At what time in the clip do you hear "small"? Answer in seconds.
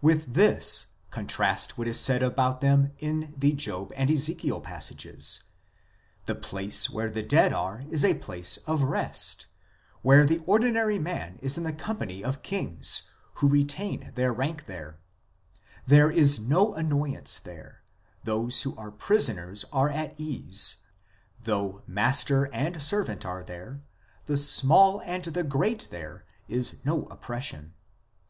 24.38-25.00